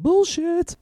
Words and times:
Bullshit. 0.00 0.76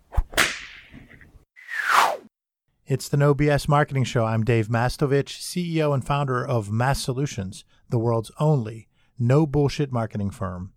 It's 2.86 3.08
the 3.08 3.16
No 3.16 3.34
BS 3.34 3.66
Marketing 3.66 4.04
Show. 4.04 4.26
I'm 4.26 4.44
Dave 4.44 4.68
Mastovich, 4.68 5.40
CEO 5.40 5.94
and 5.94 6.06
founder 6.06 6.46
of 6.46 6.70
Mass 6.70 7.00
Solutions, 7.00 7.64
the 7.88 7.98
world's 7.98 8.30
only 8.38 8.88
no 9.18 9.46
bullshit 9.46 9.90
marketing 9.90 10.28
firm. 10.28 10.74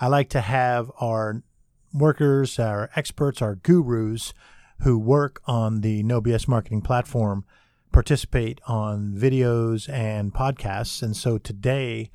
I 0.00 0.08
like 0.08 0.28
to 0.30 0.40
have 0.40 0.90
our 1.00 1.44
workers, 1.92 2.58
our 2.58 2.90
experts, 2.96 3.40
our 3.40 3.54
gurus 3.54 4.34
who 4.80 4.98
work 4.98 5.40
on 5.46 5.82
the 5.82 6.02
No 6.02 6.20
BS 6.20 6.48
marketing 6.48 6.82
platform 6.82 7.44
participate 7.92 8.60
on 8.66 9.14
videos 9.16 9.88
and 9.88 10.34
podcasts. 10.34 11.04
And 11.04 11.16
so 11.16 11.38
today 11.38 12.10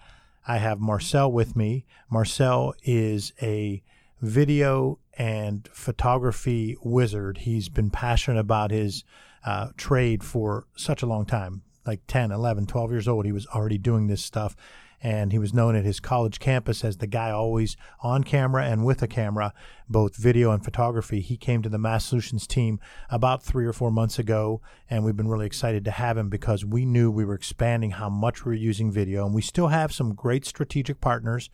I 0.46 0.58
have 0.58 0.82
Marcel 0.82 1.32
with 1.32 1.56
me. 1.56 1.86
Marcel 2.10 2.74
is 2.84 3.32
a 3.42 3.82
video 4.22 5.00
and 5.20 5.68
photography 5.72 6.76
wizard. 6.82 7.40
He's 7.40 7.70
been 7.70 7.92
passionate 7.92 8.40
about 8.40 8.72
his 8.72 9.04
uh, 9.46 9.68
trade 9.78 10.24
for 10.24 10.66
such 10.76 11.04
a 11.04 11.06
long 11.06 11.26
time 11.26 11.62
like 11.86 12.02
10, 12.08 12.32
11, 12.32 12.68
12 12.68 12.92
years 12.92 13.08
old. 13.08 13.26
He 13.26 13.32
was 13.32 13.48
already 13.48 13.78
doing 13.78 14.08
this 14.08 14.24
stuff 14.24 14.56
and 15.02 15.32
he 15.32 15.40
was 15.40 15.54
known 15.54 15.76
at 15.76 15.86
his 15.86 16.00
college 16.00 16.40
campus 16.40 16.84
as 16.84 16.98
the 16.98 17.08
guy 17.08 17.32
always 17.32 17.78
on 18.02 18.24
camera 18.24 18.66
and 18.66 18.86
with 18.86 19.02
a 19.02 19.08
camera, 19.08 19.54
both 19.88 20.16
video 20.18 20.52
and 20.52 20.64
photography. 20.64 21.22
He 21.22 21.38
came 21.38 21.62
to 21.62 21.70
the 21.70 21.78
Mass 21.78 22.06
Solutions 22.06 22.46
team 22.46 22.80
about 23.10 23.42
three 23.42 23.66
or 23.66 23.74
four 23.74 23.92
months 23.92 24.20
ago, 24.20 24.62
and 24.90 25.04
we've 25.04 25.16
been 25.16 25.30
really 25.30 25.46
excited 25.46 25.86
to 25.86 25.92
have 25.92 26.18
him 26.18 26.30
because 26.30 26.66
we 26.66 26.86
knew 26.86 27.10
we 27.10 27.24
were 27.26 27.34
expanding 27.34 27.92
how 27.92 28.10
much 28.10 28.44
we 28.44 28.50
were 28.50 28.56
using 28.56 28.92
video, 28.92 29.26
and 29.26 29.34
we 29.34 29.42
still 29.42 29.70
have 29.70 29.94
some 29.94 30.14
great 30.14 30.46
strategic 30.46 31.00
partners 31.00 31.50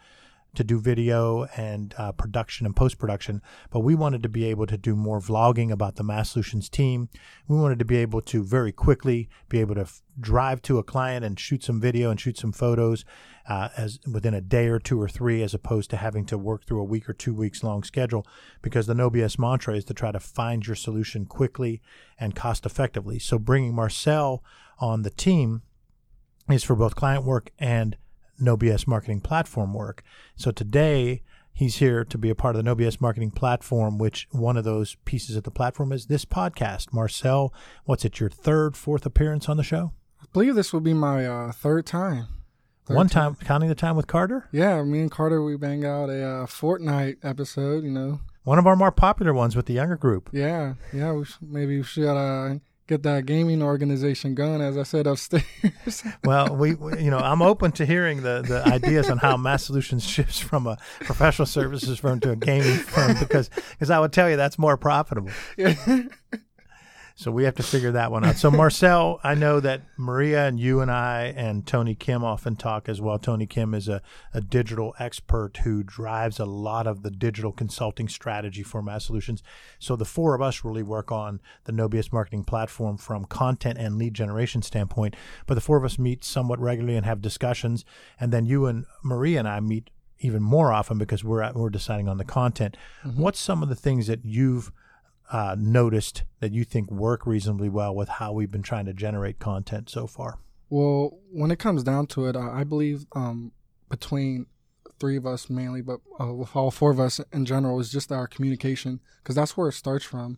to 0.55 0.63
do 0.63 0.79
video 0.79 1.43
and 1.55 1.93
uh, 1.97 2.11
production 2.11 2.65
and 2.65 2.75
post 2.75 2.97
production, 2.97 3.41
but 3.69 3.81
we 3.81 3.95
wanted 3.95 4.23
to 4.23 4.29
be 4.29 4.45
able 4.45 4.65
to 4.67 4.77
do 4.77 4.95
more 4.95 5.19
vlogging 5.19 5.71
about 5.71 5.95
the 5.95 6.03
Mass 6.03 6.31
Solutions 6.31 6.69
team. 6.69 7.09
We 7.47 7.57
wanted 7.57 7.79
to 7.79 7.85
be 7.85 7.97
able 7.97 8.21
to 8.21 8.43
very 8.43 8.71
quickly 8.71 9.29
be 9.49 9.59
able 9.59 9.75
to 9.75 9.81
f- 9.81 10.01
drive 10.19 10.61
to 10.63 10.77
a 10.77 10.83
client 10.83 11.23
and 11.25 11.39
shoot 11.39 11.63
some 11.63 11.79
video 11.79 12.09
and 12.09 12.19
shoot 12.19 12.37
some 12.37 12.51
photos 12.51 13.05
uh, 13.47 13.69
as 13.77 13.99
within 14.11 14.33
a 14.33 14.41
day 14.41 14.67
or 14.67 14.79
two 14.79 15.01
or 15.01 15.07
three, 15.07 15.43
as 15.43 15.53
opposed 15.53 15.89
to 15.91 15.97
having 15.97 16.25
to 16.25 16.37
work 16.37 16.65
through 16.65 16.81
a 16.81 16.85
week 16.85 17.09
or 17.09 17.13
two 17.13 17.33
weeks 17.33 17.63
long 17.63 17.83
schedule. 17.83 18.25
Because 18.61 18.87
the 18.87 18.95
No 18.95 19.09
BS 19.09 19.37
mantra 19.37 19.75
is 19.75 19.85
to 19.85 19.93
try 19.93 20.11
to 20.11 20.19
find 20.19 20.65
your 20.65 20.75
solution 20.75 21.25
quickly 21.25 21.81
and 22.19 22.35
cost 22.35 22.65
effectively. 22.65 23.19
So 23.19 23.37
bringing 23.37 23.75
Marcel 23.75 24.43
on 24.79 25.03
the 25.03 25.09
team 25.09 25.61
is 26.49 26.63
for 26.63 26.75
both 26.75 26.95
client 26.95 27.25
work 27.25 27.51
and 27.57 27.97
no 28.39 28.57
BS 28.57 28.87
marketing 28.87 29.21
platform 29.21 29.73
work. 29.73 30.03
So 30.35 30.51
today 30.51 31.23
he's 31.55 31.77
here 31.77 32.03
to 32.05 32.17
be 32.17 32.29
a 32.29 32.35
part 32.35 32.55
of 32.55 32.63
the 32.63 32.63
No 32.63 32.75
BS 32.75 33.01
marketing 33.01 33.31
platform, 33.31 33.97
which 33.97 34.27
one 34.31 34.57
of 34.57 34.63
those 34.63 34.95
pieces 35.05 35.35
of 35.35 35.43
the 35.43 35.51
platform 35.51 35.91
is 35.91 36.05
this 36.05 36.25
podcast. 36.25 36.93
Marcel, 36.93 37.53
what's 37.85 38.05
it, 38.05 38.19
your 38.19 38.29
third, 38.29 38.77
fourth 38.77 39.05
appearance 39.05 39.49
on 39.49 39.57
the 39.57 39.63
show? 39.63 39.93
I 40.21 40.25
believe 40.33 40.55
this 40.55 40.73
will 40.73 40.81
be 40.81 40.93
my 40.93 41.25
uh, 41.25 41.51
third 41.51 41.85
time. 41.85 42.27
Third 42.85 42.97
One 42.97 43.09
time, 43.09 43.35
counting 43.43 43.69
the 43.69 43.75
time 43.75 43.95
with 43.95 44.05
Carter? 44.05 44.47
Yeah, 44.51 44.83
me 44.83 44.99
and 44.99 45.09
Carter, 45.09 45.41
we 45.41 45.57
bang 45.57 45.83
out 45.85 46.09
a 46.09 46.23
uh, 46.23 46.45
Fortnite 46.45 47.17
episode, 47.23 47.83
you 47.83 47.89
know. 47.89 48.19
One 48.43 48.59
of 48.59 48.67
our 48.67 48.75
more 48.75 48.91
popular 48.91 49.33
ones 49.33 49.55
with 49.55 49.65
the 49.65 49.73
younger 49.73 49.95
group. 49.95 50.29
Yeah, 50.31 50.75
yeah, 50.93 51.13
we 51.13 51.25
sh- 51.25 51.37
maybe 51.41 51.77
we 51.77 51.83
should 51.83 52.15
uh, 52.15 52.59
get 52.87 53.03
that 53.03 53.25
gaming 53.25 53.61
organization 53.61 54.35
going, 54.35 54.61
as 54.61 54.77
I 54.77 54.83
said 54.83 55.07
upstairs. 55.07 55.43
well, 56.23 56.55
we, 56.55 56.75
we, 56.75 57.03
you 57.03 57.09
know, 57.09 57.17
I'm 57.17 57.41
open 57.41 57.71
to 57.73 57.85
hearing 57.85 58.21
the, 58.21 58.41
the 58.41 58.63
ideas 58.67 59.09
on 59.09 59.17
how 59.17 59.37
Mass 59.37 59.65
Solutions 59.65 60.03
shifts 60.03 60.39
from 60.39 60.67
a 60.67 60.77
professional 61.01 61.45
services 61.45 61.99
firm 61.99 62.19
to 62.21 62.31
a 62.31 62.35
gaming 62.35 62.77
firm 62.77 63.17
because 63.19 63.49
because 63.71 63.89
I 63.89 63.99
would 63.99 64.13
tell 64.13 64.29
you 64.29 64.35
that's 64.35 64.59
more 64.59 64.77
profitable. 64.77 65.31
Yeah. 65.57 66.03
So 67.17 67.31
we 67.31 67.45
have 67.45 67.55
to 67.55 67.63
figure 67.63 67.93
that 67.93 68.11
one 68.11 68.25
out. 68.25 68.35
So 68.35 68.51
Marcel, 68.51 69.21
I 69.23 69.35
know 69.35 69.61
that 69.61 69.83
Maria 69.97 70.47
and 70.47 70.59
you 70.59 70.81
and 70.81 70.91
I 70.91 71.33
and 71.37 71.65
Tony 71.65 71.95
Kim 71.95 72.25
often 72.25 72.57
talk 72.57 72.89
as 72.89 72.99
well. 72.99 73.17
Tony 73.17 73.45
Kim 73.45 73.73
is 73.73 73.87
a, 73.87 74.01
a 74.33 74.41
digital 74.41 74.93
expert 74.99 75.57
who 75.63 75.81
drives 75.81 76.39
a 76.39 76.45
lot 76.45 76.87
of 76.87 77.03
the 77.03 77.09
digital 77.09 77.53
consulting 77.53 78.09
strategy 78.09 78.63
for 78.63 78.81
Mass 78.81 79.05
Solutions. 79.05 79.41
So 79.79 79.95
the 79.95 80.03
four 80.03 80.35
of 80.35 80.41
us 80.41 80.65
really 80.65 80.83
work 80.83 81.09
on 81.09 81.39
the 81.63 81.71
No 81.71 81.87
BS 81.87 82.11
marketing 82.11 82.43
platform 82.43 82.97
from 82.97 83.23
content 83.23 83.79
and 83.79 83.97
lead 83.97 84.13
generation 84.13 84.61
standpoint. 84.61 85.15
But 85.47 85.53
the 85.55 85.61
four 85.61 85.77
of 85.77 85.85
us 85.85 85.97
meet 85.97 86.25
somewhat 86.25 86.59
regularly 86.59 86.97
and 86.97 87.05
have 87.05 87.21
discussions. 87.21 87.85
And 88.19 88.33
then 88.33 88.45
you 88.45 88.65
and 88.65 88.85
Maria 89.03 89.39
and 89.39 89.47
I 89.47 89.61
meet 89.61 89.89
even 90.19 90.43
more 90.43 90.73
often 90.73 90.97
because 90.97 91.23
we're 91.23 91.41
at, 91.41 91.55
we're 91.55 91.69
deciding 91.69 92.09
on 92.09 92.17
the 92.17 92.25
content. 92.25 92.75
Mm-hmm. 93.05 93.21
What's 93.21 93.39
some 93.39 93.63
of 93.63 93.69
the 93.69 93.75
things 93.75 94.07
that 94.07 94.25
you've 94.25 94.73
uh, 95.31 95.55
noticed 95.57 96.23
that 96.39 96.51
you 96.51 96.63
think 96.63 96.91
work 96.91 97.25
reasonably 97.25 97.69
well 97.69 97.95
with 97.95 98.09
how 98.09 98.31
we've 98.31 98.51
been 98.51 98.61
trying 98.61 98.85
to 98.85 98.93
generate 98.93 99.39
content 99.39 99.89
so 99.89 100.07
far? 100.07 100.39
Well, 100.69 101.17
when 101.31 101.51
it 101.51 101.59
comes 101.59 101.83
down 101.83 102.07
to 102.07 102.25
it, 102.25 102.35
I 102.35 102.63
believe 102.63 103.05
um, 103.15 103.51
between 103.89 104.47
three 104.99 105.17
of 105.17 105.25
us 105.25 105.49
mainly, 105.49 105.81
but 105.81 105.99
uh, 106.19 106.33
with 106.33 106.55
all 106.55 106.71
four 106.71 106.91
of 106.91 106.99
us 106.99 107.19
in 107.31 107.45
general, 107.45 107.79
is 107.79 107.91
just 107.91 108.11
our 108.11 108.27
communication 108.27 108.99
because 109.21 109.35
that's 109.35 109.57
where 109.57 109.69
it 109.69 109.73
starts 109.73 110.05
from. 110.05 110.37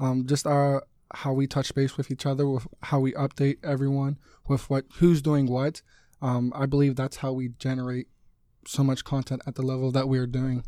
Um, 0.00 0.26
just 0.26 0.46
our 0.46 0.84
how 1.14 1.32
we 1.32 1.46
touch 1.46 1.74
base 1.74 1.96
with 1.96 2.10
each 2.10 2.26
other, 2.26 2.48
with 2.48 2.66
how 2.82 3.00
we 3.00 3.12
update 3.12 3.56
everyone 3.64 4.18
with 4.48 4.68
what 4.70 4.84
who's 4.94 5.22
doing 5.22 5.46
what. 5.46 5.82
Um, 6.20 6.52
I 6.54 6.66
believe 6.66 6.96
that's 6.96 7.18
how 7.18 7.32
we 7.32 7.50
generate 7.58 8.08
so 8.66 8.82
much 8.82 9.04
content 9.04 9.42
at 9.46 9.54
the 9.54 9.62
level 9.62 9.92
that 9.92 10.08
we 10.08 10.18
are 10.18 10.26
doing. 10.26 10.64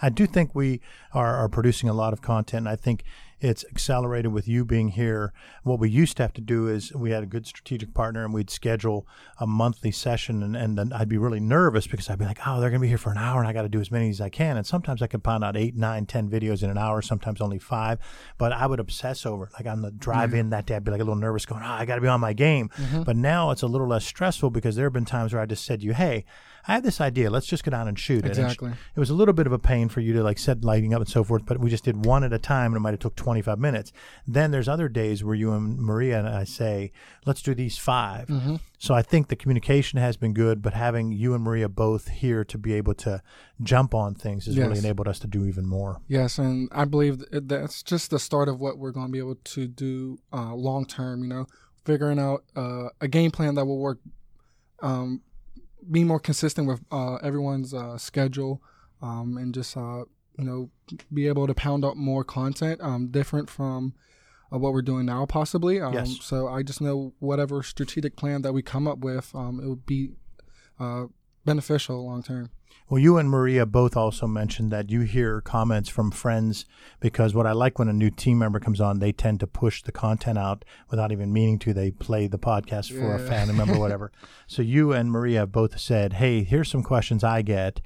I 0.00 0.08
do 0.08 0.26
think 0.26 0.54
we 0.54 0.80
are, 1.12 1.36
are 1.36 1.48
producing 1.48 1.88
a 1.88 1.92
lot 1.92 2.12
of 2.12 2.22
content. 2.22 2.66
I 2.66 2.76
think 2.76 3.04
it's 3.40 3.64
accelerated 3.70 4.32
with 4.32 4.46
you 4.46 4.64
being 4.64 4.88
here. 4.88 5.32
What 5.62 5.78
we 5.78 5.88
used 5.88 6.16
to 6.18 6.22
have 6.22 6.32
to 6.34 6.40
do 6.40 6.68
is 6.68 6.92
we 6.94 7.10
had 7.10 7.22
a 7.22 7.26
good 7.26 7.46
strategic 7.46 7.94
partner 7.94 8.24
and 8.24 8.34
we'd 8.34 8.50
schedule 8.50 9.06
a 9.38 9.46
monthly 9.46 9.90
session 9.90 10.42
and, 10.42 10.56
and 10.56 10.76
then 10.76 10.92
I'd 10.92 11.08
be 11.08 11.16
really 11.18 11.40
nervous 11.40 11.86
because 11.86 12.10
I'd 12.10 12.18
be 12.18 12.26
like, 12.26 12.40
oh, 12.46 12.60
they're 12.60 12.70
going 12.70 12.80
to 12.80 12.84
be 12.84 12.88
here 12.88 12.98
for 12.98 13.10
an 13.10 13.18
hour 13.18 13.40
and 13.40 13.48
I 13.48 13.52
got 13.52 13.62
to 13.62 13.68
do 13.68 13.80
as 13.80 13.90
many 13.90 14.10
as 14.10 14.20
I 14.20 14.28
can. 14.28 14.56
And 14.56 14.66
sometimes 14.66 15.00
I 15.00 15.06
could 15.06 15.24
pound 15.24 15.42
out 15.42 15.56
eight, 15.56 15.74
nine, 15.74 16.06
ten 16.06 16.28
videos 16.28 16.62
in 16.62 16.70
an 16.70 16.78
hour, 16.78 17.00
sometimes 17.00 17.40
only 17.40 17.58
five. 17.58 17.98
But 18.36 18.52
I 18.52 18.66
would 18.66 18.80
obsess 18.80 19.24
over 19.24 19.46
it. 19.46 19.52
Like 19.54 19.66
on 19.66 19.82
the 19.82 19.90
drive 19.90 20.34
in 20.34 20.40
mm-hmm. 20.40 20.50
that 20.50 20.66
day, 20.66 20.76
I'd 20.76 20.84
be 20.84 20.90
like 20.90 21.00
a 21.00 21.04
little 21.04 21.16
nervous 21.16 21.46
going, 21.46 21.62
oh, 21.62 21.66
I 21.66 21.86
got 21.86 21.94
to 21.94 22.00
be 22.00 22.08
on 22.08 22.20
my 22.20 22.34
game. 22.34 22.68
Mm-hmm. 22.76 23.02
But 23.04 23.16
now 23.16 23.50
it's 23.50 23.62
a 23.62 23.66
little 23.66 23.88
less 23.88 24.04
stressful 24.04 24.50
because 24.50 24.76
there 24.76 24.86
have 24.86 24.92
been 24.92 25.04
times 25.06 25.32
where 25.32 25.40
I 25.40 25.46
just 25.46 25.64
said 25.64 25.80
to 25.80 25.86
you, 25.86 25.94
hey, 25.94 26.24
I 26.66 26.74
have 26.74 26.82
this 26.82 27.00
idea. 27.00 27.30
Let's 27.30 27.46
just 27.46 27.64
go 27.64 27.70
down 27.70 27.88
and 27.88 27.98
shoot 27.98 28.24
it. 28.24 28.28
Exactly. 28.28 28.70
it 28.70 29.00
was 29.00 29.10
a 29.10 29.14
little 29.14 29.32
bit 29.32 29.46
of 29.46 29.52
a 29.52 29.58
pain 29.58 29.88
for 29.88 30.00
you 30.00 30.12
to 30.14 30.22
like 30.22 30.38
set 30.38 30.62
lighting 30.62 30.92
up 30.92 31.00
and 31.00 31.08
so 31.08 31.24
forth, 31.24 31.44
but 31.46 31.58
we 31.58 31.70
just 31.70 31.84
did 31.84 32.04
one 32.04 32.22
at 32.22 32.32
a 32.32 32.38
time 32.38 32.72
and 32.72 32.76
it 32.76 32.80
might 32.80 32.90
have 32.90 33.00
took 33.00 33.16
25 33.30 33.60
minutes. 33.60 33.92
Then 34.26 34.50
there's 34.50 34.68
other 34.68 34.88
days 34.88 35.22
where 35.22 35.36
you 35.36 35.52
and 35.52 35.78
Maria 35.78 36.18
and 36.18 36.28
I 36.28 36.42
say, 36.42 36.90
let's 37.26 37.42
do 37.42 37.54
these 37.54 37.78
5 37.78 38.26
mm-hmm. 38.26 38.56
So 38.78 38.92
I 38.92 39.02
think 39.02 39.28
the 39.28 39.36
communication 39.36 40.00
has 40.00 40.16
been 40.16 40.32
good, 40.32 40.62
but 40.62 40.74
having 40.74 41.12
you 41.12 41.32
and 41.34 41.44
Maria 41.44 41.68
both 41.68 42.08
here 42.08 42.44
to 42.46 42.58
be 42.58 42.72
able 42.72 42.94
to 42.94 43.22
jump 43.62 43.94
on 43.94 44.16
things 44.16 44.46
has 44.46 44.56
yes. 44.56 44.66
really 44.66 44.80
enabled 44.80 45.06
us 45.06 45.20
to 45.20 45.28
do 45.28 45.44
even 45.44 45.64
more. 45.64 46.00
Yes, 46.08 46.38
and 46.38 46.68
I 46.72 46.86
believe 46.86 47.22
that's 47.30 47.84
just 47.84 48.10
the 48.10 48.18
start 48.18 48.48
of 48.48 48.58
what 48.58 48.78
we're 48.78 48.90
going 48.90 49.06
to 49.06 49.12
be 49.12 49.18
able 49.18 49.36
to 49.36 49.68
do 49.68 50.18
uh, 50.32 50.54
long 50.54 50.86
term. 50.86 51.22
You 51.22 51.28
know, 51.28 51.46
figuring 51.84 52.18
out 52.18 52.42
uh, 52.56 52.88
a 53.00 53.06
game 53.06 53.30
plan 53.30 53.54
that 53.54 53.66
will 53.66 53.78
work 53.78 53.98
um, 54.82 55.20
be 55.88 56.02
more 56.02 56.18
consistent 56.18 56.66
with 56.66 56.80
uh, 56.90 57.16
everyone's 57.16 57.72
uh, 57.72 57.96
schedule 57.96 58.60
um, 59.02 59.36
and 59.36 59.54
just 59.54 59.76
uh, 59.76 60.04
you 60.40 60.46
know 60.46 60.70
be 61.12 61.28
able 61.28 61.46
to 61.46 61.54
pound 61.54 61.84
out 61.84 61.96
more 61.96 62.24
content 62.24 62.80
um, 62.80 63.08
different 63.08 63.48
from 63.50 63.94
uh, 64.52 64.58
what 64.58 64.72
we're 64.72 64.82
doing 64.82 65.06
now 65.06 65.26
possibly 65.26 65.80
um, 65.80 65.92
yes. 65.92 66.18
so 66.20 66.48
i 66.48 66.62
just 66.62 66.80
know 66.80 67.12
whatever 67.18 67.62
strategic 67.62 68.16
plan 68.16 68.42
that 68.42 68.52
we 68.52 68.62
come 68.62 68.88
up 68.88 68.98
with 68.98 69.34
um, 69.34 69.60
it 69.62 69.68
would 69.68 69.86
be 69.86 70.10
uh, 70.78 71.04
beneficial 71.44 72.04
long 72.06 72.22
term 72.22 72.50
well, 72.90 72.98
you 72.98 73.18
and 73.18 73.30
Maria 73.30 73.66
both 73.66 73.96
also 73.96 74.26
mentioned 74.26 74.72
that 74.72 74.90
you 74.90 75.02
hear 75.02 75.40
comments 75.40 75.88
from 75.88 76.10
friends 76.10 76.66
because 76.98 77.36
what 77.36 77.46
I 77.46 77.52
like 77.52 77.78
when 77.78 77.86
a 77.86 77.92
new 77.92 78.10
team 78.10 78.36
member 78.38 78.58
comes 78.58 78.80
on, 78.80 78.98
they 78.98 79.12
tend 79.12 79.38
to 79.40 79.46
push 79.46 79.80
the 79.80 79.92
content 79.92 80.36
out 80.36 80.64
without 80.90 81.12
even 81.12 81.32
meaning 81.32 81.60
to. 81.60 81.72
They 81.72 81.92
play 81.92 82.26
the 82.26 82.38
podcast 82.38 82.88
for 82.88 83.06
yeah. 83.06 83.14
a 83.14 83.18
family 83.20 83.54
member, 83.54 83.78
whatever. 83.78 84.10
So 84.48 84.62
you 84.62 84.92
and 84.92 85.12
Maria 85.12 85.46
both 85.46 85.78
said, 85.78 86.14
"Hey, 86.14 86.42
here's 86.42 86.68
some 86.68 86.82
questions 86.82 87.22
I 87.22 87.42
get," 87.42 87.80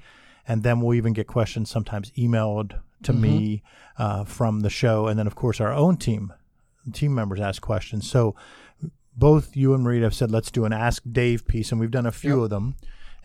and 0.47 0.63
then 0.63 0.81
we'll 0.81 0.95
even 0.95 1.13
get 1.13 1.27
questions 1.27 1.69
sometimes 1.69 2.11
emailed 2.11 2.79
to 3.03 3.11
mm-hmm. 3.11 3.21
me 3.21 3.63
uh, 3.97 4.23
from 4.23 4.61
the 4.61 4.69
show, 4.69 5.07
and 5.07 5.17
then 5.17 5.27
of 5.27 5.35
course 5.35 5.59
our 5.59 5.73
own 5.73 5.97
team 5.97 6.33
team 6.93 7.15
members 7.15 7.39
ask 7.39 7.61
questions. 7.61 8.09
So 8.09 8.35
both 9.17 9.55
you 9.55 9.73
and 9.73 9.83
Maria 9.83 10.03
have 10.03 10.13
said, 10.13 10.31
"Let's 10.31 10.51
do 10.51 10.65
an 10.65 10.73
Ask 10.73 11.03
Dave 11.09 11.47
piece," 11.47 11.71
and 11.71 11.79
we've 11.79 11.91
done 11.91 12.05
a 12.05 12.11
few 12.11 12.37
yep. 12.37 12.43
of 12.45 12.49
them 12.49 12.75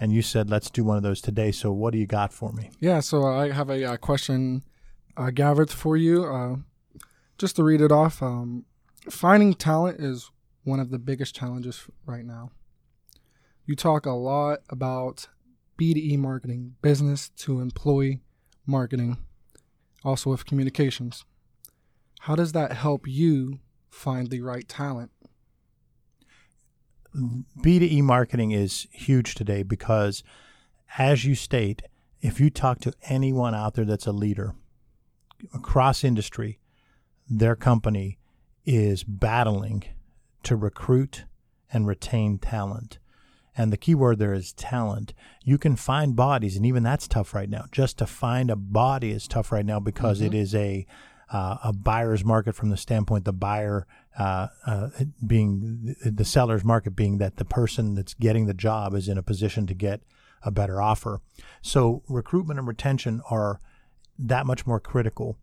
and 0.00 0.12
you 0.12 0.22
said 0.22 0.49
let's 0.50 0.70
do 0.70 0.82
one 0.82 0.96
of 0.96 1.02
those 1.02 1.20
today. 1.20 1.52
So 1.52 1.70
what 1.70 1.93
do 1.93 1.99
you 1.99 2.06
got 2.06 2.32
for 2.32 2.52
me? 2.52 2.70
Yeah, 2.81 3.00
so 3.00 3.26
I 3.26 3.50
have 3.52 3.69
a, 3.69 3.82
a 3.84 3.99
question 3.99 4.62
uh, 5.17 5.31
gathered 5.31 5.70
for 5.70 5.96
you. 5.96 6.25
Uh, 6.25 6.56
just 7.38 7.56
to 7.56 7.62
read 7.62 7.82
it 7.82 7.93
off, 7.93 8.22
um, 8.22 8.64
finding 9.11 9.52
talent 9.55 10.00
is 10.00 10.31
one 10.64 10.81
of 10.81 10.90
the 10.90 10.99
biggest 10.99 11.34
challenges 11.34 11.87
right 12.06 12.25
now. 12.25 12.50
You 13.67 13.76
talk 13.76 14.06
a 14.06 14.12
lot 14.12 14.61
about 14.70 15.28
B2E 15.81 16.19
marketing, 16.19 16.75
business 16.82 17.31
to 17.38 17.61
employee 17.61 18.21
marketing. 18.67 19.17
also 20.05 20.31
with 20.31 20.44
communications. 20.47 21.25
How 22.21 22.37
does 22.37 22.53
that 22.53 22.73
help 22.73 23.06
you 23.06 23.61
find 23.88 24.29
the 24.29 24.43
right 24.43 24.69
talent? 24.69 25.11
B2E 27.15 28.03
marketing 28.03 28.53
is 28.53 28.87
huge 28.93 29.35
today 29.35 29.62
because, 29.62 30.23
as 30.99 31.25
you 31.25 31.35
state, 31.35 31.82
if 32.21 32.38
you 32.38 32.50
talk 32.50 32.81
to 32.81 32.93
anyone 33.09 33.55
out 33.55 33.75
there 33.75 33.85
that's 33.85 34.06
a 34.06 34.12
leader 34.12 34.55
across 35.53 36.05
industry, 36.05 36.59
their 37.29 37.56
company 37.56 38.19
is 38.65 39.03
battling 39.03 39.85
to 40.44 40.55
recruit 40.56 41.25
and 41.73 41.87
retain 41.87 42.38
talent. 42.38 43.00
And 43.60 43.70
the 43.70 43.76
key 43.76 43.94
word 43.94 44.18
there 44.18 44.32
is 44.32 44.54
talent. 44.54 45.12
You 45.44 45.58
can 45.58 45.76
find 45.76 46.16
bodies, 46.16 46.56
and 46.56 46.64
even 46.64 46.82
that's 46.82 47.06
tough 47.06 47.34
right 47.34 47.50
now. 47.50 47.66
Just 47.70 47.98
to 47.98 48.06
find 48.06 48.50
a 48.50 48.56
body 48.56 49.10
is 49.10 49.28
tough 49.28 49.52
right 49.52 49.66
now 49.66 49.78
because 49.78 50.20
mm-hmm. 50.20 50.28
it 50.28 50.34
is 50.34 50.54
a 50.54 50.86
uh, 51.30 51.58
a 51.64 51.72
buyer's 51.74 52.24
market 52.24 52.54
from 52.54 52.70
the 52.70 52.78
standpoint 52.78 53.26
the 53.26 53.34
buyer 53.34 53.86
uh, 54.18 54.46
uh, 54.66 54.88
being 55.26 55.94
the 56.02 56.24
seller's 56.24 56.64
market 56.64 56.96
being 56.96 57.18
that 57.18 57.36
the 57.36 57.44
person 57.44 57.94
that's 57.94 58.14
getting 58.14 58.46
the 58.46 58.54
job 58.54 58.94
is 58.94 59.08
in 59.08 59.18
a 59.18 59.22
position 59.22 59.66
to 59.66 59.74
get 59.74 60.00
a 60.42 60.50
better 60.50 60.80
offer. 60.80 61.20
So 61.60 62.02
recruitment 62.08 62.58
and 62.58 62.66
retention 62.66 63.20
are 63.28 63.60
that 64.18 64.46
much 64.46 64.66
more 64.66 64.80
critical. 64.80 65.36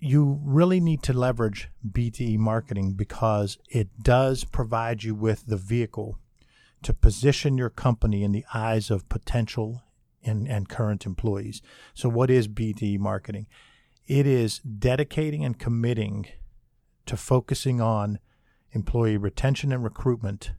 You 0.00 0.40
really 0.42 0.80
need 0.80 1.04
to 1.04 1.12
leverage 1.12 1.68
B2E 1.88 2.36
marketing 2.36 2.94
because 2.94 3.58
it 3.70 4.02
does 4.02 4.42
provide 4.42 5.04
you 5.04 5.14
with 5.14 5.46
the 5.46 5.56
vehicle 5.56 6.18
to 6.82 6.92
position 6.92 7.58
your 7.58 7.70
company 7.70 8.22
in 8.22 8.32
the 8.32 8.44
eyes 8.52 8.90
of 8.90 9.08
potential 9.08 9.82
and, 10.24 10.48
and 10.48 10.68
current 10.68 11.06
employees. 11.06 11.62
So, 11.94 12.08
what 12.08 12.30
is 12.30 12.48
B2E 12.48 12.98
marketing? 12.98 13.46
It 14.06 14.26
is 14.26 14.58
dedicating 14.58 15.44
and 15.44 15.58
committing 15.58 16.26
to 17.06 17.16
focusing 17.16 17.80
on 17.80 18.18
employee 18.72 19.16
retention 19.16 19.72
and 19.72 19.84
recruitment 19.84 20.52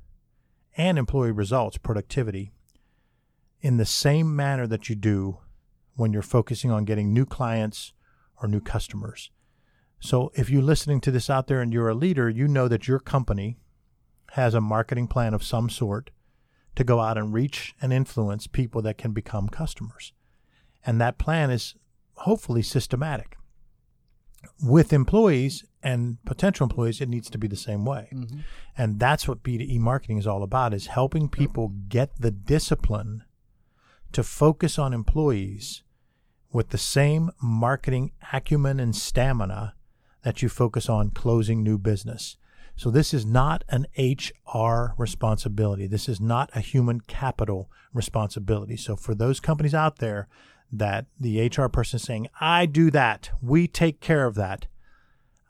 and 0.75 0.97
employee 0.97 1.31
results, 1.31 1.77
productivity, 1.77 2.51
in 3.61 3.77
the 3.77 3.85
same 3.85 4.35
manner 4.35 4.67
that 4.67 4.89
you 4.89 4.95
do 4.95 5.39
when 5.95 6.11
you're 6.11 6.21
focusing 6.21 6.71
on 6.71 6.85
getting 6.85 7.13
new 7.13 7.25
clients 7.25 7.93
or 8.41 8.47
new 8.47 8.59
customers. 8.61 9.29
So, 9.99 10.31
if 10.35 10.49
you're 10.49 10.61
listening 10.61 10.99
to 11.01 11.11
this 11.11 11.29
out 11.29 11.47
there 11.47 11.61
and 11.61 11.71
you're 11.71 11.89
a 11.89 11.95
leader, 11.95 12.29
you 12.29 12.47
know 12.47 12.67
that 12.67 12.87
your 12.87 12.99
company 12.99 13.57
has 14.33 14.55
a 14.55 14.61
marketing 14.61 15.07
plan 15.07 15.35
of 15.35 15.43
some 15.43 15.69
sort 15.69 16.09
to 16.75 16.83
go 16.83 16.99
out 16.99 17.19
and 17.19 17.33
reach 17.33 17.75
and 17.79 17.93
influence 17.93 18.47
people 18.47 18.81
that 18.81 18.97
can 18.97 19.11
become 19.11 19.47
customers. 19.47 20.11
And 20.83 20.99
that 20.99 21.19
plan 21.19 21.51
is 21.51 21.75
hopefully 22.15 22.63
systematic. 22.63 23.37
With 24.59 24.91
employees 24.91 25.65
and 25.83 26.17
potential 26.25 26.65
employees, 26.65 26.99
it 26.99 27.09
needs 27.09 27.29
to 27.29 27.37
be 27.37 27.47
the 27.47 27.55
same 27.55 27.85
way. 27.85 28.09
Mm-hmm. 28.11 28.39
And 28.75 28.99
that's 28.99 29.27
what 29.27 29.43
B2E 29.43 29.77
marketing 29.77 30.17
is 30.17 30.25
all 30.25 30.41
about 30.41 30.73
is 30.73 30.87
helping 30.87 31.29
people 31.29 31.71
get 31.87 32.19
the 32.19 32.31
discipline 32.31 33.23
to 34.13 34.23
focus 34.23 34.79
on 34.79 34.93
employees 34.93 35.83
with 36.51 36.69
the 36.69 36.79
same 36.79 37.29
marketing 37.39 38.13
acumen 38.33 38.79
and 38.79 38.95
stamina 38.95 39.75
that 40.23 40.41
you 40.41 40.49
focus 40.49 40.89
on 40.89 41.11
closing 41.11 41.61
new 41.61 41.77
business. 41.77 42.35
So 42.75 42.89
this 42.89 43.13
is 43.13 43.25
not 43.25 43.63
an 43.69 43.85
HR 43.97 44.93
responsibility. 44.97 45.87
This 45.87 46.09
is 46.09 46.19
not 46.19 46.49
a 46.55 46.59
human 46.59 47.01
capital 47.01 47.69
responsibility. 47.93 48.77
So 48.77 48.95
for 48.95 49.13
those 49.13 49.39
companies 49.39 49.75
out 49.75 49.99
there 49.99 50.27
that 50.71 51.05
the 51.19 51.47
HR 51.47 51.67
person 51.67 51.97
is 51.97 52.03
saying, 52.03 52.27
I 52.41 52.65
do 52.65 52.89
that, 52.91 53.29
we 53.41 53.67
take 53.67 53.99
care 54.01 54.25
of 54.25 54.35
that, 54.35 54.67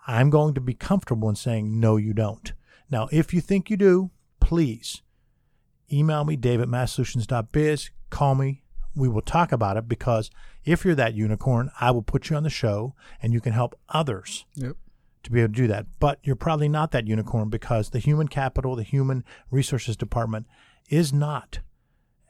I'm 0.06 0.30
going 0.30 0.54
to 0.56 0.62
be 0.62 0.74
comfortable 0.74 1.30
in 1.30 1.36
saying, 1.36 1.80
no, 1.80 1.96
you 1.96 2.14
don't. 2.14 2.52
Now, 2.92 3.08
if 3.12 3.34
you 3.34 3.40
think 3.40 3.70
you 3.70 3.78
do, 3.78 4.12
please 4.42 5.02
email 5.92 6.26
me, 6.26 6.36
dave 6.36 6.60
at 6.60 6.68
masssolutions.biz, 6.68 7.90
call 8.10 8.36
me. 8.36 8.64
We 8.96 9.08
will 9.08 9.22
talk 9.22 9.52
about 9.52 9.78
it 9.78 9.88
because 9.88 10.30
if 10.66 10.84
you're 10.84 10.94
that 10.96 11.16
unicorn, 11.16 11.72
I 11.80 11.92
will 11.92 12.04
put 12.04 12.30
you 12.30 12.36
on 12.36 12.44
the 12.44 12.50
show 12.50 12.94
and 13.22 13.34
you 13.34 13.42
can 13.42 13.54
help 13.54 13.80
others 13.90 14.46
yep 14.56 14.76
to 15.24 15.32
be 15.32 15.42
able 15.42 15.54
to 15.54 15.62
do 15.62 15.68
that. 15.68 15.86
But 16.00 16.20
you're 16.24 16.36
probably 16.36 16.70
not 16.70 16.92
that 16.92 17.08
unicorn 17.08 17.50
because 17.50 17.90
the 17.90 18.00
human 18.00 18.28
capital, 18.28 18.76
the 18.76 18.84
human 18.84 19.24
resources 19.50 19.98
department 19.98 20.48
is 20.90 21.12
not 21.14 21.60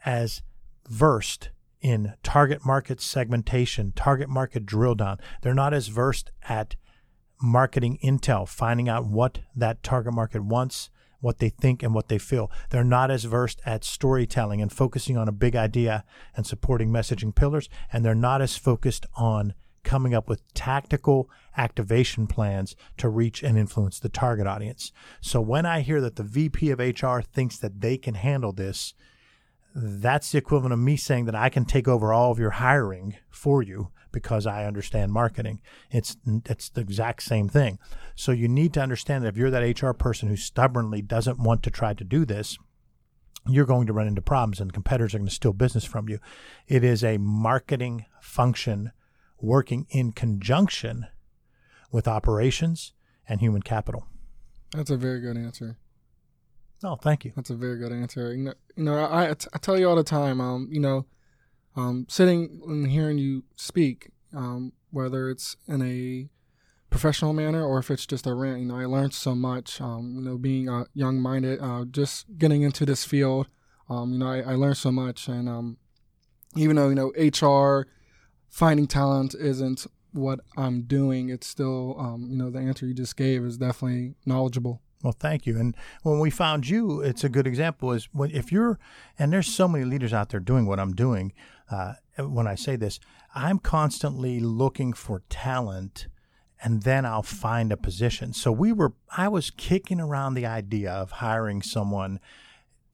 as 0.04 0.42
versed 0.88 1.50
in 1.80 2.14
target 2.22 2.64
market 2.64 3.00
segmentation, 3.00 3.92
target 3.94 4.28
market 4.28 4.64
drill 4.64 4.94
down. 4.94 5.18
They're 5.42 5.54
not 5.54 5.74
as 5.74 5.88
versed 5.88 6.30
at 6.48 6.76
marketing 7.42 7.98
intel, 8.02 8.48
finding 8.48 8.88
out 8.88 9.06
what 9.06 9.40
that 9.54 9.82
target 9.82 10.14
market 10.14 10.42
wants, 10.42 10.88
what 11.20 11.38
they 11.38 11.50
think, 11.50 11.82
and 11.82 11.94
what 11.94 12.08
they 12.08 12.18
feel. 12.18 12.50
They're 12.70 12.84
not 12.84 13.10
as 13.10 13.24
versed 13.24 13.60
at 13.66 13.84
storytelling 13.84 14.62
and 14.62 14.72
focusing 14.72 15.18
on 15.18 15.28
a 15.28 15.32
big 15.32 15.56
idea 15.56 16.04
and 16.34 16.46
supporting 16.46 16.90
messaging 16.90 17.34
pillars. 17.34 17.68
And 17.92 18.04
they're 18.04 18.14
not 18.14 18.40
as 18.40 18.56
focused 18.56 19.06
on 19.16 19.54
coming 19.84 20.14
up 20.14 20.28
with 20.28 20.52
tactical 20.54 21.28
activation 21.56 22.26
plans 22.26 22.74
to 22.96 23.08
reach 23.08 23.42
and 23.42 23.56
influence 23.56 24.00
the 24.00 24.08
target 24.08 24.46
audience. 24.46 24.92
So 25.20 25.40
when 25.40 25.66
I 25.66 25.80
hear 25.80 26.00
that 26.00 26.16
the 26.16 26.22
VP 26.22 26.70
of 26.70 26.80
HR 26.80 27.20
thinks 27.20 27.58
that 27.58 27.80
they 27.80 27.96
can 27.96 28.14
handle 28.14 28.52
this, 28.52 28.94
that's 29.74 30.30
the 30.30 30.38
equivalent 30.38 30.72
of 30.72 30.78
me 30.78 30.96
saying 30.96 31.24
that 31.26 31.34
I 31.34 31.48
can 31.48 31.64
take 31.64 31.88
over 31.88 32.12
all 32.12 32.30
of 32.30 32.38
your 32.38 32.50
hiring 32.50 33.16
for 33.30 33.62
you 33.62 33.90
because 34.12 34.46
I 34.46 34.64
understand 34.64 35.12
marketing. 35.12 35.60
It's 35.90 36.16
it's 36.46 36.68
the 36.68 36.80
exact 36.80 37.24
same 37.24 37.48
thing. 37.48 37.78
So 38.14 38.30
you 38.30 38.46
need 38.46 38.72
to 38.74 38.80
understand 38.80 39.24
that 39.24 39.28
if 39.28 39.36
you're 39.36 39.50
that 39.50 39.82
HR 39.82 39.90
person 39.90 40.28
who 40.28 40.36
stubbornly 40.36 41.02
doesn't 41.02 41.40
want 41.40 41.64
to 41.64 41.70
try 41.70 41.94
to 41.94 42.04
do 42.04 42.24
this, 42.24 42.56
you're 43.48 43.66
going 43.66 43.88
to 43.88 43.92
run 43.92 44.06
into 44.06 44.22
problems 44.22 44.60
and 44.60 44.72
competitors 44.72 45.14
are 45.14 45.18
going 45.18 45.28
to 45.28 45.34
steal 45.34 45.52
business 45.52 45.84
from 45.84 46.08
you. 46.08 46.18
It 46.68 46.84
is 46.84 47.02
a 47.02 47.18
marketing 47.18 48.06
function 48.20 48.92
working 49.40 49.86
in 49.90 50.12
conjunction 50.12 51.06
with 51.90 52.08
operations 52.08 52.92
and 53.28 53.40
human 53.40 53.62
capital. 53.62 54.06
That's 54.72 54.90
a 54.90 54.96
very 54.96 55.20
good 55.20 55.36
answer. 55.36 55.78
Oh, 56.82 56.96
thank 56.96 57.24
you. 57.24 57.32
That's 57.34 57.50
a 57.50 57.54
very 57.54 57.78
good 57.78 57.92
answer. 57.92 58.34
You 58.34 58.44
know, 58.44 58.54
you 58.76 58.84
know, 58.84 58.98
I, 58.98 59.30
I 59.30 59.58
tell 59.60 59.78
you 59.78 59.88
all 59.88 59.96
the 59.96 60.04
time, 60.04 60.40
um, 60.40 60.68
you 60.70 60.80
know, 60.80 61.06
um, 61.76 62.06
sitting 62.08 62.60
and 62.66 62.90
hearing 62.90 63.18
you 63.18 63.44
speak, 63.56 64.10
um, 64.34 64.72
whether 64.90 65.30
it's 65.30 65.56
in 65.66 65.82
a 65.82 66.28
professional 66.90 67.32
manner 67.32 67.64
or 67.64 67.78
if 67.78 67.90
it's 67.90 68.06
just 68.06 68.26
a 68.26 68.34
rant, 68.34 68.60
you 68.60 68.66
know, 68.66 68.76
I 68.76 68.84
learned 68.84 69.14
so 69.14 69.34
much. 69.34 69.80
Um, 69.80 70.14
you 70.16 70.22
know, 70.22 70.36
being 70.36 70.68
uh, 70.68 70.84
young 70.94 71.20
minded, 71.20 71.60
uh, 71.60 71.84
just 71.90 72.26
getting 72.38 72.62
into 72.62 72.84
this 72.84 73.04
field, 73.04 73.48
um, 73.88 74.12
you 74.12 74.18
know, 74.18 74.28
I, 74.28 74.40
I 74.40 74.54
learned 74.54 74.76
so 74.76 74.90
much, 74.90 75.28
and 75.28 75.48
um, 75.48 75.76
even 76.56 76.76
though 76.76 76.88
you 76.88 76.94
know 76.94 77.12
HR 77.16 77.86
finding 78.54 78.86
talent 78.86 79.34
isn't 79.34 79.84
what 80.12 80.38
I'm 80.56 80.82
doing, 80.82 81.28
it's 81.28 81.46
still, 81.46 81.96
um, 81.98 82.28
you 82.30 82.36
know, 82.36 82.50
the 82.50 82.60
answer 82.60 82.86
you 82.86 82.94
just 82.94 83.16
gave 83.16 83.44
is 83.44 83.58
definitely 83.58 84.14
knowledgeable. 84.24 84.80
Well, 85.02 85.16
thank 85.18 85.44
you. 85.44 85.58
And 85.58 85.76
when 86.04 86.20
we 86.20 86.30
found 86.30 86.68
you, 86.68 87.00
it's 87.00 87.24
a 87.24 87.28
good 87.28 87.48
example. 87.48 87.90
Is 87.90 88.08
when 88.12 88.30
if 88.30 88.52
you're, 88.52 88.78
and 89.18 89.32
there's 89.32 89.48
so 89.48 89.66
many 89.66 89.84
leaders 89.84 90.12
out 90.12 90.28
there 90.28 90.38
doing 90.38 90.66
what 90.66 90.78
I'm 90.78 90.94
doing. 90.94 91.32
Uh, 91.68 91.94
when 92.16 92.46
I 92.46 92.54
say 92.54 92.76
this, 92.76 93.00
I'm 93.34 93.58
constantly 93.58 94.38
looking 94.38 94.92
for 94.92 95.22
talent, 95.28 96.06
and 96.62 96.84
then 96.84 97.04
I'll 97.04 97.24
find 97.24 97.72
a 97.72 97.76
position. 97.76 98.32
So 98.32 98.52
we 98.52 98.72
were, 98.72 98.92
I 99.16 99.26
was 99.26 99.50
kicking 99.50 100.00
around 100.00 100.34
the 100.34 100.46
idea 100.46 100.92
of 100.92 101.10
hiring 101.10 101.60
someone 101.60 102.20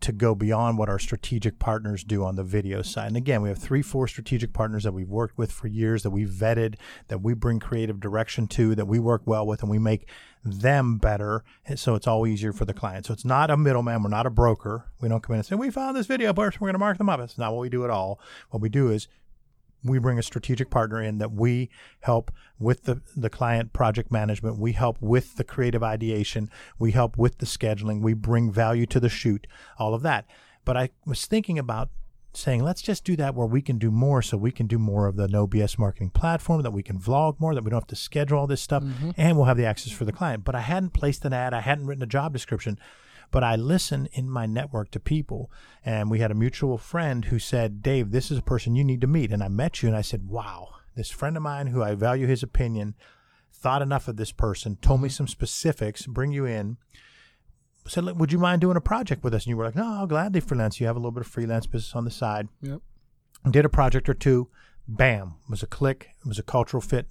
to 0.01 0.13
go 0.13 0.35
beyond 0.35 0.79
what 0.79 0.89
our 0.89 0.99
strategic 0.99 1.59
partners 1.59 2.05
do 2.05 2.25
on 2.25 2.37
the 2.37 2.45
video 2.45 2.83
side. 2.83 3.09
And 3.09 3.17
again, 3.17 3.43
we 3.43 3.49
have 3.49 3.59
three, 3.59 3.83
four 3.83 4.09
strategic 4.09 4.53
partners 4.53 4.85
that 4.85 4.93
we've 4.93 5.09
worked 5.09 5.37
with 5.37 5.53
for 5.53 5.67
years, 5.67 6.03
that 6.03 6.11
we've 6.11 6.29
vetted, 6.29 6.77
that 7.09 7.21
we 7.23 7.35
bring 7.35 7.61
creative 7.61 8.01
direction 8.01 8.47
to, 8.49 8.75
that 8.75 8.87
we 8.87 8.99
work 8.99 9.23
well 9.27 9.47
with, 9.47 9.63
and 9.63 9.71
we 9.71 9.79
make 9.79 10.09
them 10.43 10.97
better. 10.97 11.45
So 11.77 11.95
it's 11.95 12.07
all 12.07 12.27
easier 12.27 12.53
for 12.53 12.65
the 12.65 12.73
client. 12.73 13.07
So 13.07 13.13
it's 13.13 13.27
not 13.27 13.51
a 13.51 13.57
middleman. 13.57 14.03
We're 14.03 14.09
not 14.09 14.27
a 14.27 14.31
broker. 14.31 14.87
We 15.01 15.09
don't 15.09 15.23
come 15.23 15.35
in 15.35 15.41
and 15.41 15.47
say, 15.47 15.57
we 15.57 15.71
found 15.71 15.97
this 15.97 16.07
video 16.07 16.33
person. 16.33 16.59
We're 16.61 16.69
going 16.69 16.75
to 16.75 16.79
mark 16.79 16.99
them 16.99 17.11
up. 17.11 17.21
It's 17.21 17.37
not 17.37 17.53
what 17.53 17.61
we 17.61 17.69
do 17.69 17.85
at 17.85 17.91
all. 17.91 18.21
What 18.49 18.63
we 18.63 18.71
do 18.71 18.91
is 18.91 19.09
we 19.85 19.99
bring 19.99 20.19
a 20.19 20.23
strategic 20.23 20.71
partner 20.71 21.03
in 21.03 21.19
that 21.19 21.33
we 21.33 21.71
help 22.01 22.31
with 22.59 22.85
the, 22.85 23.01
the 23.17 23.31
client 23.31 23.73
project 23.73 24.11
management. 24.11 24.59
We 24.59 24.73
help 24.73 24.99
with 25.01 25.37
the 25.37 25.45
creative 25.45 25.83
ideation. 25.83 26.51
We 26.79 26.93
help 26.93 27.17
with 27.17 27.39
the 27.39 27.47
scheduling. 27.47 28.03
We 28.03 28.15
bring 28.15 28.53
value 28.53 28.87
to 28.87 29.01
the 29.01 29.09
shoot, 29.09 29.47
all 29.79 29.95
of 29.95 30.03
that. 30.03 30.27
But 30.65 30.77
I 30.77 30.91
was 31.07 31.27
thinking 31.27 31.59
about 31.59 31.91
saying, 32.33 32.63
let's 32.63 32.83
just 32.83 33.05
do 33.05 33.17
that 33.17 33.35
where 33.35 33.47
we 33.47 33.61
can 33.61 33.79
do 33.79 33.91
more 33.91 34.23
so 34.23 34.37
we 34.37 34.53
can 34.53 34.67
do 34.67 34.79
more 34.79 35.07
of 35.07 35.17
the 35.17 35.27
no 35.27 35.47
BS 35.47 35.79
marketing 35.79 36.11
platform, 36.11 36.63
that 36.63 36.71
we 36.71 36.83
can 36.83 36.99
vlog 36.99 37.41
more, 37.41 37.55
that 37.55 37.65
we 37.65 37.71
don't 37.71 37.81
have 37.81 37.89
to 37.89 37.97
schedule 37.97 38.39
all 38.39 38.47
this 38.47 38.61
stuff, 38.61 38.83
mm-hmm. 38.83 39.11
and 39.17 39.37
we'll 39.37 39.47
have 39.47 39.57
the 39.57 39.67
access 39.67 39.93
for 39.93 40.05
the 40.05 40.13
client. 40.13 40.45
But 40.45 40.55
I 40.55 40.61
hadn't 40.61 40.91
placed 40.91 41.25
an 41.25 41.33
ad, 41.33 41.55
I 41.55 41.61
hadn't 41.61 41.87
written 41.87 42.03
a 42.03 42.07
job 42.07 42.33
description. 42.33 42.79
But 43.31 43.45
I 43.45 43.57
listen 43.57 44.09
in 44.13 44.29
my 44.29 44.47
network 44.47 44.91
to 44.91 45.01
people. 45.01 45.51
And 45.85 46.11
we 46.11 46.19
had 46.19 46.31
a 46.31 46.35
mutual 46.35 46.79
friend 46.79 47.27
who 47.27 47.39
said, 47.39 47.83
Dave, 47.83 48.11
this 48.11 48.31
is 48.31 48.39
a 48.39 48.43
person 48.43 48.75
you 48.75 48.85
need 48.85 49.01
to 49.03 49.07
meet. 49.07 49.31
And 49.31 49.43
I 49.43 49.49
met 49.49 49.83
you 49.83 49.89
and 49.89 49.97
I 49.97 50.03
said, 50.03 50.29
wow, 50.29 50.69
this 50.97 51.11
friend 51.11 51.37
of 51.37 51.43
mine 51.43 51.69
who 51.69 51.83
I 51.83 51.95
value 51.95 52.27
his 52.27 52.43
opinion 52.43 52.95
thought 53.53 53.83
enough 53.83 54.09
of 54.09 54.17
this 54.17 54.33
person, 54.33 54.77
told 54.77 55.03
me 55.03 55.09
mm-hmm. 55.09 55.15
some 55.15 55.29
specifics, 55.29 56.07
bring 56.07 56.33
you 56.33 56.47
in, 56.47 56.79
said, 57.87 58.05
would 58.05 58.33
you 58.33 58.39
mind 58.39 58.61
doing 58.61 58.77
a 58.77 58.81
project 58.81 59.23
with 59.23 59.35
us? 59.35 59.45
And 59.45 59.51
you 59.51 59.57
were 59.57 59.65
like, 59.65 59.77
no, 59.77 59.87
I'll 59.87 60.07
gladly 60.07 60.41
freelance. 60.41 60.81
You 60.81 60.87
have 60.87 60.97
a 60.97 60.99
little 60.99 61.11
bit 61.11 61.23
of 61.23 61.27
freelance 61.27 61.67
business 61.67 61.95
on 61.95 62.05
the 62.05 62.11
side. 62.11 62.49
Yep. 62.63 62.81
Did 63.51 63.65
a 63.65 63.71
project 63.71 64.09
or 64.09 64.15
two. 64.15 64.49
Bam. 64.87 65.35
It 65.45 65.51
was 65.51 65.63
a 65.63 65.67
click. 65.67 66.11
It 66.25 66.29
was 66.29 66.39
a 66.39 66.43
cultural 66.43 66.81
fit. 66.81 67.07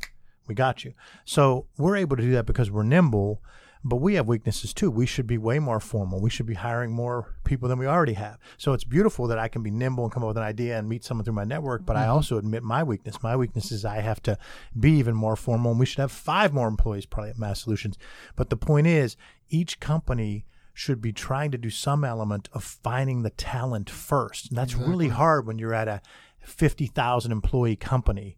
We 0.47 0.55
got 0.55 0.83
you. 0.83 0.93
So 1.25 1.67
we're 1.77 1.97
able 1.97 2.17
to 2.17 2.23
do 2.23 2.31
that 2.31 2.45
because 2.45 2.71
we're 2.71 2.83
nimble, 2.83 3.41
but 3.83 3.97
we 3.97 4.15
have 4.15 4.27
weaknesses 4.27 4.73
too. 4.73 4.91
We 4.91 5.05
should 5.05 5.27
be 5.27 5.37
way 5.37 5.59
more 5.59 5.79
formal. 5.79 6.19
We 6.19 6.29
should 6.29 6.45
be 6.45 6.55
hiring 6.55 6.91
more 6.91 7.35
people 7.45 7.69
than 7.69 7.79
we 7.79 7.87
already 7.87 8.13
have. 8.13 8.37
So 8.57 8.73
it's 8.73 8.83
beautiful 8.83 9.27
that 9.27 9.39
I 9.39 9.47
can 9.47 9.63
be 9.63 9.71
nimble 9.71 10.03
and 10.03 10.11
come 10.11 10.23
up 10.23 10.27
with 10.27 10.37
an 10.37 10.43
idea 10.43 10.77
and 10.77 10.89
meet 10.89 11.05
someone 11.05 11.23
through 11.23 11.33
my 11.33 11.45
network, 11.45 11.85
but 11.85 11.95
I 11.95 12.03
mm-hmm. 12.03 12.11
also 12.11 12.37
admit 12.37 12.63
my 12.63 12.83
weakness. 12.83 13.23
My 13.23 13.35
weakness 13.35 13.71
is 13.71 13.85
I 13.85 14.01
have 14.01 14.21
to 14.23 14.37
be 14.77 14.91
even 14.93 15.15
more 15.15 15.35
formal, 15.35 15.71
and 15.71 15.79
we 15.79 15.85
should 15.85 16.01
have 16.01 16.11
five 16.11 16.53
more 16.53 16.67
employees 16.67 17.05
probably 17.05 17.29
at 17.29 17.39
Mass 17.39 17.63
Solutions. 17.63 17.97
But 18.35 18.49
the 18.49 18.57
point 18.57 18.87
is, 18.87 19.15
each 19.49 19.79
company 19.79 20.45
should 20.73 21.01
be 21.01 21.11
trying 21.11 21.51
to 21.51 21.57
do 21.57 21.69
some 21.69 22.03
element 22.03 22.49
of 22.53 22.63
finding 22.63 23.21
the 23.21 23.29
talent 23.31 23.89
first. 23.89 24.49
And 24.49 24.57
that's 24.57 24.75
really 24.75 25.09
hard 25.09 25.45
when 25.45 25.59
you're 25.59 25.73
at 25.73 25.89
a 25.89 26.01
50,000 26.41 27.31
employee 27.31 27.75
company. 27.75 28.37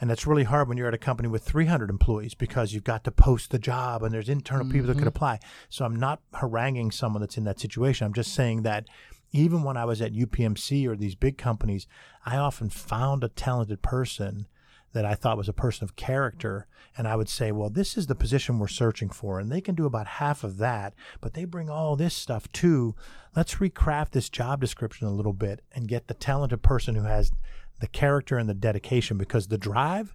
And 0.00 0.08
that's 0.08 0.26
really 0.26 0.44
hard 0.44 0.68
when 0.68 0.78
you're 0.78 0.88
at 0.88 0.94
a 0.94 0.98
company 0.98 1.28
with 1.28 1.42
300 1.42 1.90
employees 1.90 2.34
because 2.34 2.72
you've 2.72 2.84
got 2.84 3.04
to 3.04 3.10
post 3.10 3.50
the 3.50 3.58
job 3.58 4.02
and 4.02 4.14
there's 4.14 4.28
internal 4.28 4.66
people 4.70 4.86
that 4.86 4.94
could 4.94 5.00
mm-hmm. 5.00 5.08
apply. 5.08 5.40
So 5.68 5.84
I'm 5.84 5.96
not 5.96 6.20
haranguing 6.34 6.90
someone 6.90 7.20
that's 7.20 7.36
in 7.36 7.44
that 7.44 7.58
situation. 7.58 8.06
I'm 8.06 8.12
just 8.12 8.32
saying 8.32 8.62
that 8.62 8.86
even 9.32 9.62
when 9.62 9.76
I 9.76 9.84
was 9.84 10.00
at 10.00 10.12
UPMC 10.12 10.86
or 10.86 10.96
these 10.96 11.14
big 11.14 11.36
companies, 11.36 11.86
I 12.24 12.36
often 12.36 12.70
found 12.70 13.24
a 13.24 13.28
talented 13.28 13.82
person 13.82 14.46
that 14.92 15.04
I 15.04 15.14
thought 15.14 15.36
was 15.36 15.48
a 15.48 15.52
person 15.52 15.84
of 15.84 15.96
character. 15.96 16.66
And 16.96 17.06
I 17.06 17.16
would 17.16 17.28
say, 17.28 17.52
well, 17.52 17.68
this 17.68 17.96
is 17.96 18.06
the 18.06 18.14
position 18.14 18.58
we're 18.58 18.68
searching 18.68 19.10
for. 19.10 19.38
And 19.38 19.52
they 19.52 19.60
can 19.60 19.74
do 19.74 19.84
about 19.84 20.06
half 20.06 20.44
of 20.44 20.56
that, 20.58 20.94
but 21.20 21.34
they 21.34 21.44
bring 21.44 21.68
all 21.68 21.94
this 21.94 22.14
stuff 22.14 22.50
too. 22.52 22.94
Let's 23.36 23.56
recraft 23.56 24.10
this 24.10 24.28
job 24.28 24.60
description 24.60 25.06
a 25.06 25.12
little 25.12 25.34
bit 25.34 25.60
and 25.72 25.88
get 25.88 26.06
the 26.06 26.14
talented 26.14 26.62
person 26.62 26.94
who 26.94 27.04
has 27.04 27.30
the 27.80 27.86
character 27.86 28.36
and 28.38 28.48
the 28.48 28.54
dedication 28.54 29.18
because 29.18 29.48
the 29.48 29.58
drive 29.58 30.14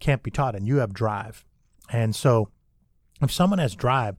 can't 0.00 0.22
be 0.22 0.30
taught 0.30 0.54
and 0.54 0.66
you 0.66 0.76
have 0.76 0.92
drive. 0.92 1.44
And 1.90 2.14
so 2.14 2.50
if 3.22 3.32
someone 3.32 3.58
has 3.58 3.74
drive, 3.74 4.16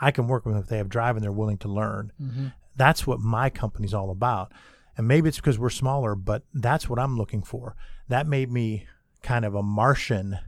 I 0.00 0.10
can 0.10 0.28
work 0.28 0.44
with 0.46 0.54
them 0.54 0.62
if 0.62 0.68
they 0.68 0.78
have 0.78 0.88
drive 0.88 1.16
and 1.16 1.22
they're 1.24 1.32
willing 1.32 1.58
to 1.58 1.68
learn. 1.68 2.12
Mm-hmm. 2.20 2.46
That's 2.76 3.06
what 3.06 3.20
my 3.20 3.50
company's 3.50 3.92
all 3.92 4.10
about. 4.10 4.52
And 4.96 5.06
maybe 5.06 5.28
it's 5.28 5.36
because 5.38 5.58
we're 5.58 5.70
smaller, 5.70 6.14
but 6.14 6.44
that's 6.54 6.88
what 6.88 6.98
I'm 6.98 7.16
looking 7.18 7.42
for. 7.42 7.74
That 8.08 8.26
made 8.26 8.50
me 8.50 8.86
kind 9.22 9.44
of 9.44 9.54
a 9.54 9.62
Martian 9.62 10.38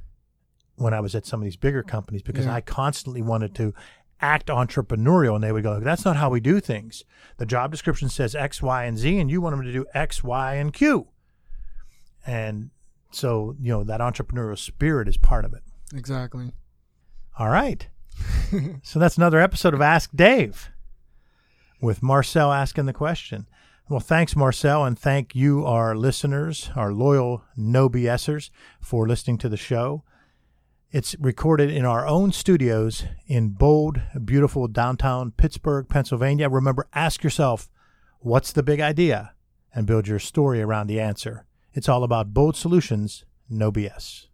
when 0.76 0.94
I 0.94 1.00
was 1.00 1.14
at 1.14 1.26
some 1.26 1.40
of 1.40 1.44
these 1.44 1.56
bigger 1.56 1.82
companies 1.82 2.22
because 2.22 2.46
Yeah. 2.46 2.54
I 2.54 2.60
constantly 2.60 3.22
wanted 3.22 3.54
to 3.56 3.74
act 4.20 4.46
entrepreneurial 4.46 5.34
and 5.34 5.44
they 5.44 5.52
would 5.52 5.62
go, 5.64 5.80
that's 5.80 6.04
not 6.04 6.16
how 6.16 6.30
we 6.30 6.40
do 6.40 6.60
things. 6.60 7.04
The 7.36 7.46
job 7.46 7.70
description 7.70 8.08
says 8.08 8.34
X, 8.34 8.62
Y, 8.62 8.84
and 8.84 8.96
Z, 8.96 9.18
and 9.18 9.30
you 9.30 9.40
want 9.40 9.56
them 9.56 9.64
to 9.66 9.72
do 9.72 9.84
X, 9.94 10.22
Y, 10.24 10.54
and 10.54 10.72
Q. 10.72 11.08
And 12.26 12.70
so, 13.10 13.56
you 13.60 13.72
know, 13.72 13.84
that 13.84 14.00
entrepreneurial 14.00 14.58
spirit 14.58 15.08
is 15.08 15.16
part 15.16 15.44
of 15.44 15.52
it. 15.52 15.62
Exactly. 15.94 16.52
All 17.38 17.48
right. 17.48 17.88
so 18.82 18.98
that's 18.98 19.16
another 19.16 19.40
episode 19.40 19.74
of 19.74 19.80
Ask 19.80 20.10
Dave 20.14 20.70
with 21.80 22.02
Marcel 22.02 22.52
asking 22.52 22.86
the 22.86 22.92
question. 22.92 23.46
Well, 23.88 24.00
thanks, 24.00 24.36
Marcel, 24.36 24.84
and 24.84 24.98
thank 24.98 25.34
you, 25.34 25.66
our 25.66 25.94
listeners, 25.94 26.70
our 26.76 26.92
loyal 26.92 27.42
no 27.56 27.90
BSers, 27.90 28.50
for 28.80 29.06
listening 29.06 29.38
to 29.38 29.48
the 29.48 29.56
show. 29.56 30.04
It's 30.92 31.16
recorded 31.18 31.70
in 31.70 31.84
our 31.84 32.06
own 32.06 32.32
studios 32.32 33.04
in 33.26 33.50
bold, 33.50 34.00
beautiful 34.24 34.68
downtown 34.68 35.32
Pittsburgh, 35.32 35.88
Pennsylvania. 35.88 36.48
Remember, 36.48 36.86
ask 36.94 37.24
yourself, 37.24 37.68
what's 38.20 38.52
the 38.52 38.62
big 38.62 38.80
idea? 38.80 39.32
And 39.74 39.86
build 39.86 40.06
your 40.06 40.18
story 40.18 40.60
around 40.62 40.86
the 40.86 41.00
answer. 41.00 41.46
It's 41.74 41.88
all 41.88 42.04
about 42.04 42.34
bold 42.34 42.54
solutions, 42.54 43.24
no 43.48 43.72
BS. 43.72 44.26